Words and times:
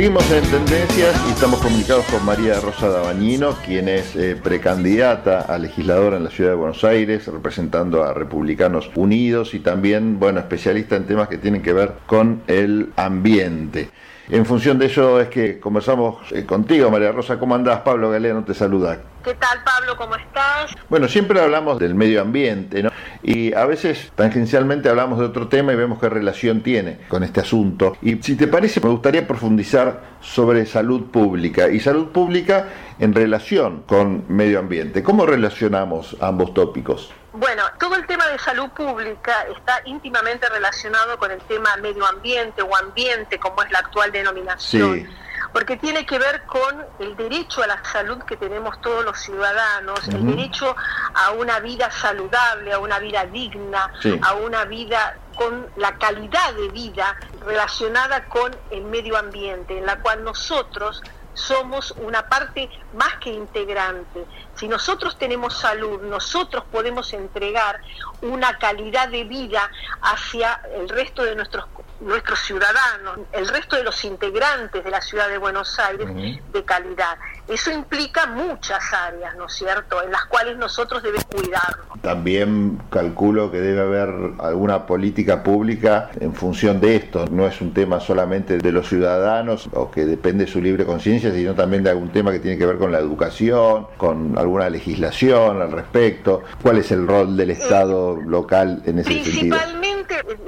Seguimos 0.00 0.32
en 0.32 0.42
Tendencias 0.44 1.14
y 1.28 1.32
estamos 1.32 1.60
comunicados 1.60 2.06
con 2.06 2.24
María 2.24 2.58
Rosa 2.58 2.88
Dabañino, 2.88 3.54
quien 3.66 3.86
es 3.86 4.16
eh, 4.16 4.34
precandidata 4.34 5.42
a 5.42 5.58
legisladora 5.58 6.16
en 6.16 6.24
la 6.24 6.30
ciudad 6.30 6.52
de 6.52 6.56
Buenos 6.56 6.82
Aires, 6.84 7.26
representando 7.26 8.02
a 8.02 8.14
Republicanos 8.14 8.90
Unidos 8.94 9.52
y 9.52 9.58
también, 9.58 10.18
bueno, 10.18 10.40
especialista 10.40 10.96
en 10.96 11.04
temas 11.04 11.28
que 11.28 11.36
tienen 11.36 11.60
que 11.60 11.74
ver 11.74 11.92
con 12.06 12.40
el 12.46 12.94
ambiente. 12.96 13.90
En 14.30 14.46
función 14.46 14.78
de 14.78 14.86
ello 14.86 15.20
es 15.20 15.28
que 15.28 15.60
conversamos 15.60 16.32
eh, 16.32 16.46
contigo, 16.46 16.90
María 16.90 17.12
Rosa. 17.12 17.38
¿Cómo 17.38 17.54
andás? 17.54 17.80
Pablo 17.80 18.10
Galeano 18.10 18.42
te 18.42 18.54
saluda. 18.54 19.09
¿Qué 19.22 19.34
tal, 19.34 19.62
Pablo? 19.64 19.96
¿Cómo 19.98 20.16
estás? 20.16 20.74
Bueno, 20.88 21.06
siempre 21.06 21.40
hablamos 21.40 21.78
del 21.78 21.94
medio 21.94 22.22
ambiente, 22.22 22.82
¿no? 22.82 22.90
Y 23.22 23.52
a 23.52 23.66
veces 23.66 24.10
tangencialmente 24.14 24.88
hablamos 24.88 25.18
de 25.18 25.26
otro 25.26 25.48
tema 25.48 25.74
y 25.74 25.76
vemos 25.76 26.00
qué 26.00 26.08
relación 26.08 26.62
tiene 26.62 27.00
con 27.08 27.22
este 27.22 27.40
asunto. 27.40 27.96
Y 28.00 28.22
si 28.22 28.34
te 28.34 28.46
parece, 28.46 28.80
me 28.80 28.88
gustaría 28.88 29.26
profundizar 29.26 30.00
sobre 30.22 30.64
salud 30.64 31.10
pública 31.10 31.68
y 31.68 31.80
salud 31.80 32.08
pública 32.08 32.68
en 32.98 33.12
relación 33.12 33.82
con 33.86 34.24
medio 34.28 34.58
ambiente. 34.58 35.02
¿Cómo 35.02 35.26
relacionamos 35.26 36.16
ambos 36.20 36.54
tópicos? 36.54 37.12
Bueno, 37.32 37.62
todo 37.78 37.94
el 37.94 38.06
tema 38.06 38.26
de 38.26 38.38
salud 38.40 38.70
pública 38.70 39.46
está 39.56 39.82
íntimamente 39.84 40.48
relacionado 40.48 41.16
con 41.16 41.30
el 41.30 41.40
tema 41.42 41.76
medio 41.76 42.04
ambiente 42.04 42.60
o 42.62 42.76
ambiente, 42.76 43.38
como 43.38 43.62
es 43.62 43.70
la 43.70 43.78
actual 43.78 44.10
denominación. 44.10 45.08
Porque 45.52 45.76
tiene 45.76 46.06
que 46.06 46.18
ver 46.18 46.42
con 46.46 46.84
el 46.98 47.16
derecho 47.16 47.62
a 47.62 47.66
la 47.66 47.82
salud 47.84 48.18
que 48.24 48.36
tenemos 48.36 48.80
todos 48.80 49.04
los 49.04 49.18
ciudadanos, 49.18 50.06
el 50.08 50.26
derecho 50.26 50.76
a 51.14 51.30
una 51.32 51.60
vida 51.60 51.90
saludable, 51.90 52.72
a 52.72 52.78
una 52.78 52.98
vida 52.98 53.24
digna, 53.26 53.92
a 54.22 54.34
una 54.34 54.64
vida 54.64 55.16
con 55.36 55.68
la 55.76 55.96
calidad 55.98 56.54
de 56.54 56.68
vida 56.68 57.16
relacionada 57.44 58.24
con 58.26 58.54
el 58.70 58.84
medio 58.84 59.16
ambiente, 59.16 59.78
en 59.78 59.86
la 59.86 60.00
cual 60.00 60.22
nosotros 60.22 61.02
somos 61.34 61.92
una 61.98 62.28
parte 62.28 62.68
más 62.94 63.14
que 63.16 63.30
integrante. 63.30 64.26
Si 64.60 64.68
nosotros 64.68 65.16
tenemos 65.16 65.58
salud, 65.58 66.02
nosotros 66.02 66.64
podemos 66.70 67.14
entregar 67.14 67.80
una 68.20 68.58
calidad 68.58 69.08
de 69.08 69.24
vida 69.24 69.70
hacia 70.02 70.60
el 70.76 70.86
resto 70.86 71.24
de 71.24 71.34
nuestros 71.34 71.64
nuestros 72.00 72.40
ciudadanos, 72.40 73.18
el 73.32 73.46
resto 73.48 73.76
de 73.76 73.84
los 73.84 74.04
integrantes 74.04 74.82
de 74.82 74.90
la 74.90 75.00
ciudad 75.00 75.28
de 75.28 75.38
Buenos 75.38 75.78
Aires 75.78 76.08
de 76.52 76.64
calidad. 76.64 77.18
Eso 77.46 77.70
implica 77.70 78.26
muchas 78.26 78.80
áreas, 78.92 79.36
¿no 79.36 79.46
es 79.46 79.52
cierto?, 79.52 80.02
en 80.02 80.10
las 80.10 80.24
cuales 80.26 80.56
nosotros 80.56 81.02
debemos 81.02 81.26
cuidarnos. 81.26 82.00
También 82.00 82.80
calculo 82.90 83.50
que 83.50 83.60
debe 83.60 83.80
haber 83.82 84.08
alguna 84.38 84.86
política 84.86 85.42
pública 85.42 86.10
en 86.20 86.34
función 86.34 86.80
de 86.80 86.96
esto. 86.96 87.26
No 87.30 87.46
es 87.46 87.60
un 87.60 87.74
tema 87.74 88.00
solamente 88.00 88.58
de 88.58 88.72
los 88.72 88.88
ciudadanos 88.88 89.68
o 89.74 89.90
que 89.90 90.06
depende 90.06 90.46
de 90.46 90.50
su 90.50 90.62
libre 90.62 90.86
conciencia, 90.86 91.32
sino 91.32 91.54
también 91.54 91.82
de 91.82 91.90
algún 91.90 92.10
tema 92.10 92.32
que 92.32 92.38
tiene 92.38 92.56
que 92.56 92.66
ver 92.66 92.78
con 92.78 92.92
la 92.92 92.98
educación, 92.98 93.88
con 93.98 94.38
alguna 94.50 94.70
legislación 94.70 95.62
al 95.62 95.70
respecto. 95.70 96.42
¿Cuál 96.62 96.78
es 96.78 96.90
el 96.90 97.06
rol 97.06 97.36
del 97.36 97.50
Estado 97.50 98.16
local 98.16 98.82
en 98.84 98.98
ese 98.98 99.22
sentido? 99.24 99.56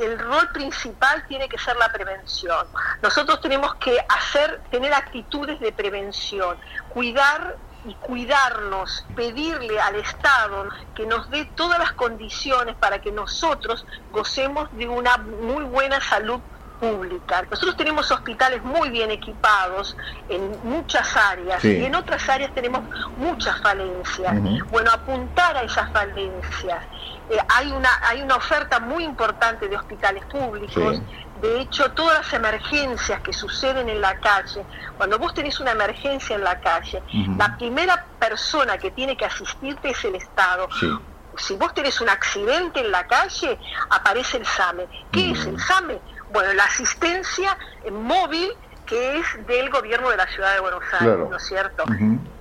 el 0.00 0.18
rol 0.18 0.48
principal 0.52 1.24
tiene 1.28 1.48
que 1.48 1.56
ser 1.56 1.76
la 1.76 1.90
prevención. 1.90 2.66
Nosotros 3.00 3.40
tenemos 3.40 3.74
que 3.76 3.96
hacer, 4.08 4.60
tener 4.70 4.92
actitudes 4.92 5.60
de 5.60 5.72
prevención, 5.72 6.56
cuidar 6.88 7.56
y 7.84 7.94
cuidarnos, 7.94 9.04
pedirle 9.16 9.80
al 9.80 9.96
Estado 9.96 10.68
que 10.94 11.06
nos 11.06 11.30
dé 11.30 11.44
todas 11.54 11.78
las 11.78 11.92
condiciones 11.92 12.76
para 12.76 13.00
que 13.00 13.12
nosotros 13.12 13.86
gocemos 14.12 14.68
de 14.76 14.88
una 14.88 15.16
muy 15.16 15.64
buena 15.64 16.00
salud 16.00 16.40
pública. 16.82 17.42
Nosotros 17.48 17.76
tenemos 17.76 18.10
hospitales 18.10 18.60
muy 18.64 18.90
bien 18.90 19.12
equipados 19.12 19.96
en 20.28 20.50
muchas 20.64 21.16
áreas 21.16 21.64
y 21.64 21.84
en 21.84 21.94
otras 21.94 22.28
áreas 22.28 22.52
tenemos 22.54 22.82
muchas 23.18 23.60
falencias. 23.60 24.34
Bueno, 24.70 24.90
apuntar 24.90 25.56
a 25.56 25.62
esas 25.62 25.92
falencias 25.92 26.82
eh, 27.30 27.38
hay, 27.54 27.70
una, 27.70 27.88
hay 28.02 28.20
una 28.20 28.34
oferta 28.34 28.80
muy 28.80 29.04
importante 29.04 29.68
de 29.68 29.76
hospitales 29.76 30.24
públicos. 30.24 31.00
De 31.40 31.60
hecho, 31.60 31.90
todas 31.92 32.18
las 32.18 32.32
emergencias 32.32 33.20
que 33.20 33.32
suceden 33.32 33.88
en 33.88 34.00
la 34.00 34.18
calle, 34.18 34.64
cuando 34.96 35.18
vos 35.18 35.34
tenés 35.34 35.60
una 35.60 35.70
emergencia 35.72 36.36
en 36.36 36.44
la 36.44 36.58
calle, 36.60 37.00
la 37.38 37.56
primera 37.56 38.04
persona 38.18 38.76
que 38.78 38.90
tiene 38.90 39.16
que 39.16 39.24
asistirte 39.24 39.90
es 39.90 40.04
el 40.04 40.16
Estado. 40.16 40.68
Si 41.36 41.54
vos 41.54 41.72
tenés 41.74 42.00
un 42.00 42.08
accidente 42.08 42.80
en 42.80 42.90
la 42.90 43.06
calle, 43.06 43.58
aparece 43.90 44.36
el 44.36 44.46
SAME. 44.46 44.86
¿Qué 45.10 45.30
es 45.30 45.46
el 45.46 45.58
SAME? 45.58 45.98
Bueno, 46.32 46.52
la 46.54 46.64
asistencia 46.64 47.56
móvil 47.90 48.52
que 48.86 49.18
es 49.18 49.46
del 49.46 49.70
gobierno 49.70 50.10
de 50.10 50.16
la 50.16 50.26
ciudad 50.26 50.54
de 50.54 50.60
Buenos 50.60 50.82
Aires, 50.98 51.28
¿no 51.30 51.36
es 51.36 51.42
cierto? 51.44 51.84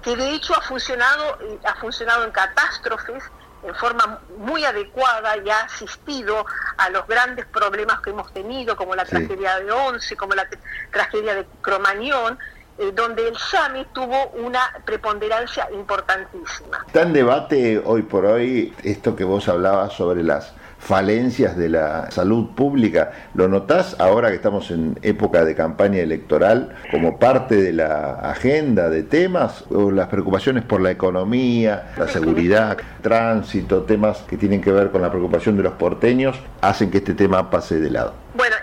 Que 0.02 0.16
de 0.16 0.32
hecho 0.32 0.56
ha 0.56 0.62
funcionado, 0.62 1.38
eh, 1.42 1.60
ha 1.64 1.76
funcionado 1.76 2.26
en 2.26 2.32
catástrofes, 2.32 3.24
en 3.64 3.76
forma 3.76 4.20
muy 4.38 4.66
adecuada 4.66 5.38
y 5.38 5.50
ha 5.50 5.60
asistido 5.60 6.46
a 6.78 6.90
los 6.90 7.06
grandes 7.08 7.46
problemas 7.46 8.02
que 8.02 8.10
hemos 8.10 8.34
tenido, 8.34 8.76
como 8.76 8.96
la 8.96 9.06
tragedia 9.06 9.60
de 9.60 9.72
Once, 9.72 10.18
como 10.18 10.34
la 10.34 10.48
tragedia 10.92 11.36
de 11.36 11.46
Cromañón, 11.62 12.40
eh, 12.82 12.92
donde 12.96 13.28
el 13.28 13.38
SAMI 13.38 13.86
tuvo 13.94 14.32
una 14.44 14.62
preponderancia 14.86 15.68
importantísima. 15.72 16.84
Está 16.88 17.04
en 17.04 17.14
debate 17.14 17.80
hoy 17.86 18.02
por 18.02 18.26
hoy 18.26 18.74
esto 18.84 19.16
que 19.16 19.24
vos 19.24 19.48
hablabas 19.48 19.94
sobre 19.94 20.24
las 20.24 20.54
falencias 20.82 21.56
de 21.56 21.70
la 21.70 22.10
salud 22.10 22.50
pública. 22.56 23.12
¿Lo 23.36 23.48
notás 23.48 23.96
ahora 24.00 24.30
que 24.30 24.36
estamos 24.36 24.72
en 24.72 24.98
época 25.04 25.46
de 25.46 25.56
campaña 25.56 26.00
electoral 26.00 26.76
como 26.90 27.20
parte 27.20 27.56
de 27.56 27.72
la 27.72 28.14
agenda 28.16 28.90
de 28.90 29.04
temas 29.04 29.64
o 29.70 29.92
las 29.92 30.08
preocupaciones 30.08 30.64
por 30.64 30.82
la 30.82 30.90
economía, 30.90 31.94
la 31.98 32.08
seguridad, 32.08 32.78
tránsito, 33.02 33.84
temas 33.84 34.24
que 34.28 34.38
tienen 34.38 34.60
que 34.60 34.72
ver 34.72 34.90
con 34.90 35.04
la 35.04 35.12
preocupación 35.12 35.56
de 35.56 35.64
los 35.64 35.74
porteños, 35.74 36.40
hacen 36.62 36.90
que 36.90 36.98
este 36.98 37.14
tema 37.14 37.50
pase 37.52 37.80
de 37.80 37.92
lado? 37.92 38.16
Bueno, 38.34 38.56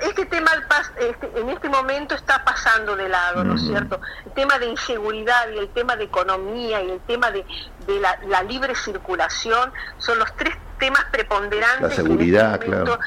en 1.40 1.48
este 1.50 1.68
momento 1.68 2.14
está 2.14 2.44
pasando 2.44 2.96
de 2.96 3.08
lado, 3.08 3.44
¿no 3.44 3.54
es 3.54 3.62
cierto? 3.62 4.00
El 4.26 4.32
tema 4.32 4.58
de 4.58 4.66
inseguridad 4.66 5.48
y 5.54 5.58
el 5.58 5.68
tema 5.68 5.96
de 5.96 6.04
economía 6.04 6.82
y 6.82 6.90
el 6.90 7.00
tema 7.00 7.30
de, 7.30 7.44
la, 8.00 8.42
libre 8.42 8.74
circulación 8.74 9.72
son 9.98 10.18
los 10.18 10.34
tres 10.36 10.54
temas 10.78 11.04
preponderantes 11.10 11.90
la 11.90 11.90
seguridad, 11.90 12.62
en, 12.62 12.62
este 12.62 12.70
momento, 12.70 12.98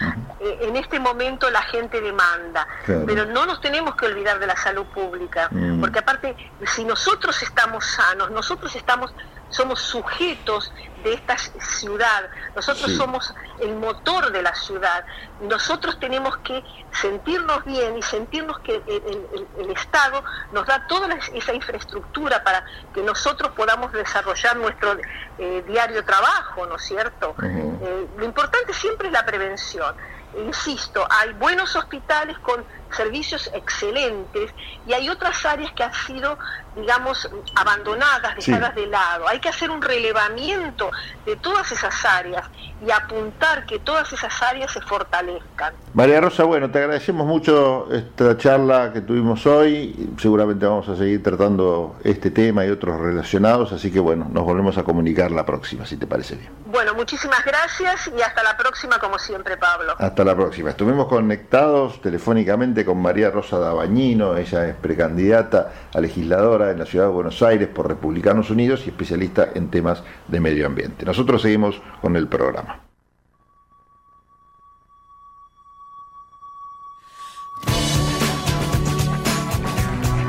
eh, 0.41 0.57
en 0.61 0.75
este 0.75 0.99
momento 0.99 1.49
la 1.49 1.61
gente 1.61 2.01
demanda. 2.01 2.67
Pero 2.85 3.25
no 3.25 3.45
nos 3.45 3.61
tenemos 3.61 3.95
que 3.95 4.07
olvidar 4.07 4.39
de 4.39 4.47
la 4.47 4.55
salud 4.55 4.85
pública, 4.87 5.47
mm. 5.51 5.79
porque 5.79 5.99
aparte, 5.99 6.35
si 6.65 6.83
nosotros 6.83 7.41
estamos 7.41 7.85
sanos, 7.85 8.31
nosotros 8.31 8.75
estamos 8.75 9.13
somos 9.51 9.79
sujetos 9.79 10.73
de 11.03 11.13
esta 11.13 11.37
ciudad, 11.37 12.29
nosotros 12.55 12.91
somos 12.93 13.33
el 13.59 13.75
motor 13.75 14.31
de 14.31 14.41
la 14.41 14.53
ciudad, 14.55 15.05
nosotros 15.41 15.99
tenemos 15.99 16.37
que 16.37 16.63
sentirnos 16.91 17.63
bien 17.65 17.97
y 17.97 18.01
sentirnos 18.01 18.59
que 18.59 18.75
el, 18.75 19.71
Estado 19.71 20.23
nos 20.51 20.67
da 20.67 20.85
toda 20.87 21.07
esa 21.33 21.53
infraestructura 21.53 22.43
para 22.43 22.63
que 22.93 23.01
nosotros 23.01 23.51
podamos 23.55 23.91
desarrollar 23.93 24.57
nuestro 24.57 24.97
eh, 25.37 25.63
diario 25.65 26.03
trabajo, 26.03 26.65
¿no 26.67 26.75
es 26.75 26.83
cierto? 26.83 27.35
Eh, 27.41 28.07
lo 28.17 28.25
importante 28.25 28.73
siempre 28.73 29.07
es 29.07 29.13
la 29.13 29.25
prevención. 29.25 29.95
Insisto, 30.37 31.05
hay 31.09 31.33
buenos 31.33 31.75
hospitales 31.75 32.37
con 32.39 32.63
servicios 32.93 33.49
excelentes 33.53 34.51
y 34.87 34.93
hay 34.93 35.09
otras 35.09 35.45
áreas 35.45 35.71
que 35.73 35.83
han 35.83 35.93
sido, 35.93 36.37
digamos, 36.75 37.29
abandonadas, 37.55 38.35
dejadas 38.35 38.75
de 38.75 38.87
lado. 38.87 39.27
Hay 39.27 39.39
que 39.39 39.49
hacer 39.49 39.69
un 39.69 39.81
relevamiento 39.81 40.91
de 41.25 41.35
todas 41.37 41.71
esas 41.71 42.05
áreas 42.05 42.45
y 42.85 42.89
apuntar 42.91 43.65
que 43.65 43.79
todas 43.79 44.11
esas 44.11 44.41
áreas 44.41 44.71
se 44.71 44.81
fortalezcan. 44.81 45.73
María 45.93 46.19
Rosa, 46.21 46.43
bueno, 46.43 46.71
te 46.71 46.79
agradecemos 46.79 47.27
mucho 47.27 47.87
esta 47.91 48.37
charla 48.37 48.91
que 48.93 49.01
tuvimos 49.01 49.45
hoy. 49.45 50.09
Seguramente 50.17 50.65
vamos 50.65 50.89
a 50.89 50.95
seguir 50.95 51.21
tratando 51.21 51.97
este 52.03 52.31
tema 52.31 52.65
y 52.65 52.69
otros 52.69 52.99
relacionados, 52.99 53.71
así 53.71 53.91
que 53.91 53.99
bueno, 53.99 54.27
nos 54.31 54.43
volvemos 54.43 54.77
a 54.77 54.83
comunicar 54.83 55.31
la 55.31 55.45
próxima, 55.45 55.85
si 55.85 55.97
te 55.97 56.07
parece 56.07 56.35
bien. 56.35 56.49
Bueno, 56.65 56.93
muchísimas 56.93 57.43
gracias 57.45 58.11
y 58.17 58.21
hasta 58.21 58.41
la 58.43 58.57
próxima, 58.57 58.97
como 58.97 59.19
siempre, 59.19 59.57
Pablo. 59.57 59.95
Hasta 59.97 60.23
la 60.23 60.35
próxima. 60.35 60.69
Estuvimos 60.71 61.07
conectados 61.07 62.01
telefónicamente 62.01 62.80
con 62.85 63.01
María 63.01 63.31
Rosa 63.31 63.59
Dabañino, 63.59 64.37
ella 64.37 64.67
es 64.67 64.75
precandidata 64.75 65.71
a 65.93 66.01
legisladora 66.01 66.71
en 66.71 66.79
la 66.79 66.85
ciudad 66.85 67.05
de 67.05 67.11
Buenos 67.11 67.41
Aires 67.41 67.67
por 67.67 67.87
Republicanos 67.87 68.49
Unidos 68.49 68.83
y 68.85 68.89
especialista 68.89 69.49
en 69.53 69.69
temas 69.69 70.03
de 70.27 70.39
medio 70.39 70.65
ambiente. 70.67 71.05
Nosotros 71.05 71.41
seguimos 71.41 71.81
con 72.01 72.15
el 72.15 72.27
programa. 72.27 72.90